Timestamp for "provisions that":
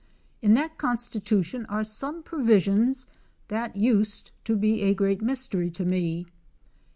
2.23-3.75